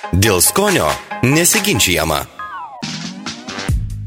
[0.00, 0.86] Dėl skonio
[1.20, 2.22] nesiginčiama.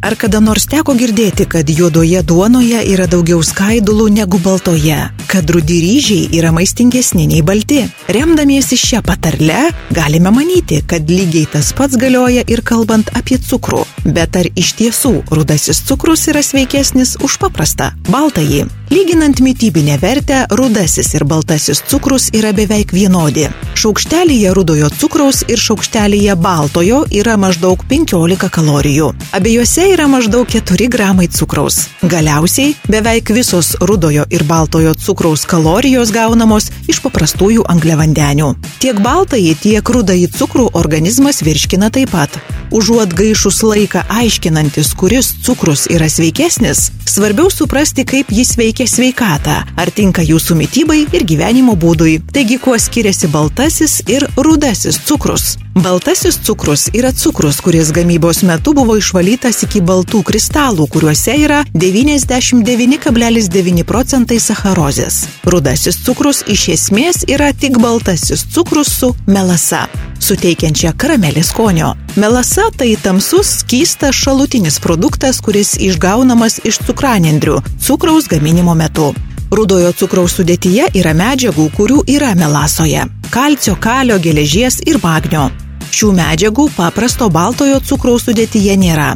[0.04, 4.98] Ar kada nors teko girdėti, kad juodoje duonoje yra daugiau skaidulų negu baltoje,
[5.34, 7.80] kad rudi ryžiai yra maistingesni nei balti?
[8.14, 13.82] Remdamiesi šią patarlę, galime manyti, kad lygiai tas pats galioja ir kalbant apie cukrų.
[14.06, 18.68] Bet ar iš tiesų rudasis cukrus yra sveikesnis už paprastą baltąjį?
[18.94, 23.48] Lyginant mytybinę vertę, rudasis ir baltasis cukrus yra beveik vienodi.
[23.74, 29.10] Šaukštelėje rudojo cukraus ir šaukštelėje baltojo yra maždaug 15 kalorijų.
[29.34, 31.88] Abiejose yra maždaug 4 gramai cukraus.
[32.06, 38.50] Galiausiai beveik visos rudojo ir baltojo cukraus kalorijos gaunamos iš paprastųjų angliavandenių.
[38.84, 42.63] Tiek baltąjį, tiek rudąjį cukrų organizmas virškina taip pat.
[42.74, 49.92] Užuot gaišus laiką aiškinantis, kuris cukrus yra sveikesnis, svarbiau suprasti, kaip jis veikia sveikatą, ar
[49.94, 52.18] tinka jūsų mytybai ir gyvenimo būdui.
[52.34, 55.62] Taigi, kuo skiriasi baltasis ir rudasis cukrus?
[55.78, 63.86] Baltasis cukrus yra cukrus, kuris gamybos metu buvo išvalytas iki baltų kristalų, kuriuose yra 99,9
[63.86, 65.28] procentai sacharozės.
[65.46, 69.86] Rudasis cukrus iš esmės yra tik baltasis cukrus su melasa
[70.24, 71.94] suteikiančia karamelės skonio.
[72.16, 79.12] Melasa tai tamsus, skystas šalutinis produktas, kuris išgaunamas iš cukranendrių cukraus gaminimo metu.
[79.54, 85.52] Rudojo cukraus sudėtyje yra medžiagų, kurių yra melasoje- kalcio, kalio, geležies ir magnio.
[85.92, 89.14] Šių medžiagų paprasto baltojo cukraus sudėtyje nėra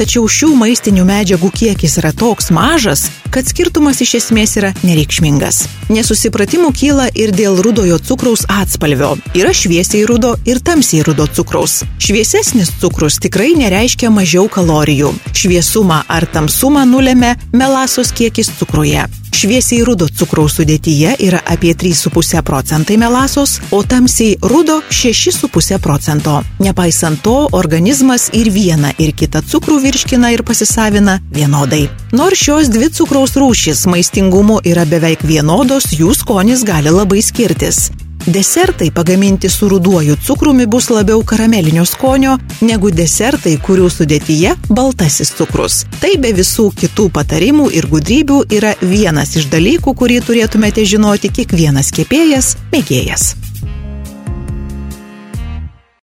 [0.00, 5.60] tačiau šių maistinių medžiagų kiekis yra toks mažas, kad skirtumas iš esmės yra nereikšmingas.
[5.92, 9.12] Nesusipratimų kyla ir dėl rudojo cukraus atspalvio.
[9.36, 11.82] Yra šviesiai rudo ir tamsiai rudo cukraus.
[12.00, 15.12] Šviesesnis cukrus tikrai nereiškia mažiau kalorijų.
[15.36, 19.04] Šviesumą ar tamsumą nulėmė melasos kiekis cukruje.
[19.40, 26.34] Šviesiai rudo cukraus sudėtyje yra apie 3,5 procentai melasos, o tamsiai rudo 6,5 procento.
[26.60, 31.86] Nepaisant to, organizmas ir vieną ir kitą cukrų virškina ir pasisavina vienodai.
[32.12, 37.86] Nors šios dvi cukraus rūšis maistingumu yra beveik vienodos, jų skonis gali labai skirtis.
[38.26, 45.84] Desertai pagaminti su ruduoju cukrumi bus labiau karamelinio skonio negu desertai, kurių sudėtyje baltasis cukrus.
[46.02, 51.94] Tai be visų kitų patarimų ir gudrybių yra vienas iš dalykų, kurį turėtumėte žinoti kiekvienas
[51.96, 53.32] kepėjas, mėgėjas.